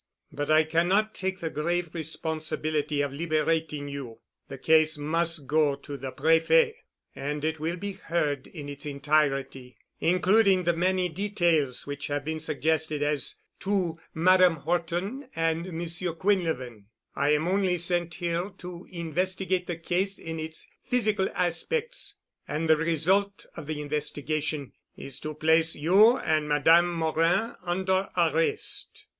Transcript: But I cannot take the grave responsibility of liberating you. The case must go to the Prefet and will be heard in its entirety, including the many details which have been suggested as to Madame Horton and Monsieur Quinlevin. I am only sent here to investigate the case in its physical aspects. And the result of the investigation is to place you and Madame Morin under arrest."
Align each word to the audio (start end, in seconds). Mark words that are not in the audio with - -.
But 0.31 0.49
I 0.49 0.63
cannot 0.63 1.13
take 1.13 1.41
the 1.41 1.51
grave 1.51 1.91
responsibility 1.93 3.01
of 3.03 3.13
liberating 3.13 3.87
you. 3.87 4.17
The 4.47 4.57
case 4.57 4.97
must 4.97 5.45
go 5.45 5.75
to 5.75 5.95
the 5.95 6.11
Prefet 6.11 6.73
and 7.15 7.43
will 7.59 7.75
be 7.75 7.91
heard 7.91 8.47
in 8.47 8.67
its 8.67 8.87
entirety, 8.87 9.77
including 9.99 10.63
the 10.63 10.73
many 10.73 11.07
details 11.07 11.85
which 11.85 12.07
have 12.07 12.25
been 12.25 12.39
suggested 12.39 13.03
as 13.03 13.35
to 13.59 13.99
Madame 14.15 14.55
Horton 14.55 15.29
and 15.35 15.71
Monsieur 15.71 16.13
Quinlevin. 16.13 16.85
I 17.15 17.35
am 17.35 17.47
only 17.47 17.77
sent 17.77 18.15
here 18.15 18.49
to 18.57 18.87
investigate 18.89 19.67
the 19.67 19.77
case 19.77 20.17
in 20.17 20.39
its 20.39 20.65
physical 20.83 21.29
aspects. 21.35 22.15
And 22.47 22.67
the 22.67 22.75
result 22.75 23.45
of 23.55 23.67
the 23.67 23.79
investigation 23.79 24.71
is 24.97 25.19
to 25.19 25.35
place 25.35 25.75
you 25.75 26.17
and 26.17 26.49
Madame 26.49 26.91
Morin 26.91 27.53
under 27.63 28.09
arrest." 28.17 29.05